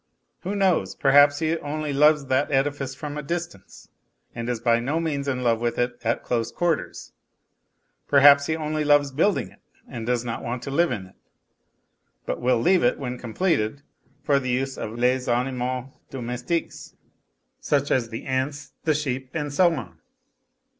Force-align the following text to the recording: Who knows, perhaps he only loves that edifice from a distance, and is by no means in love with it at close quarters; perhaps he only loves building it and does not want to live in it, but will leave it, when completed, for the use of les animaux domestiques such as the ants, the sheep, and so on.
Who 0.39 0.55
knows, 0.55 0.95
perhaps 0.95 1.37
he 1.37 1.59
only 1.59 1.93
loves 1.93 2.25
that 2.25 2.49
edifice 2.51 2.95
from 2.95 3.19
a 3.19 3.21
distance, 3.21 3.87
and 4.33 4.49
is 4.49 4.59
by 4.59 4.79
no 4.79 4.99
means 4.99 5.27
in 5.27 5.43
love 5.43 5.61
with 5.61 5.77
it 5.77 5.99
at 6.03 6.23
close 6.23 6.51
quarters; 6.51 7.11
perhaps 8.07 8.47
he 8.47 8.55
only 8.55 8.83
loves 8.83 9.11
building 9.11 9.49
it 9.51 9.61
and 9.87 10.07
does 10.07 10.25
not 10.25 10.41
want 10.43 10.63
to 10.63 10.71
live 10.71 10.91
in 10.91 11.05
it, 11.05 11.15
but 12.25 12.41
will 12.41 12.57
leave 12.57 12.83
it, 12.83 12.97
when 12.97 13.19
completed, 13.19 13.83
for 14.23 14.39
the 14.39 14.49
use 14.49 14.75
of 14.75 14.97
les 14.97 15.27
animaux 15.27 15.93
domestiques 16.09 16.95
such 17.59 17.91
as 17.91 18.09
the 18.09 18.25
ants, 18.25 18.73
the 18.85 18.95
sheep, 18.95 19.29
and 19.35 19.53
so 19.53 19.71
on. 19.71 19.99